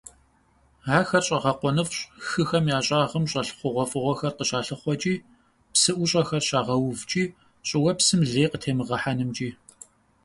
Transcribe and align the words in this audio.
Ахэр 0.99 1.23
щIэгъэкъуэныфIщ 1.25 1.99
хыхэм 2.27 2.65
я 2.77 2.79
щIагъым 2.87 3.25
щIэлъ 3.31 3.51
хъугъуэфIыгъуэхэр 3.57 4.33
къыщалъыхъуэкIи, 4.37 5.23
псы 5.73 5.91
IущIэхэр 5.95 6.43
щагъэувкIи, 6.47 7.23
щIыуэпсым 7.67 8.19
лей 8.31 8.47
къытемыгъэхьэнымкIи. 8.51 9.49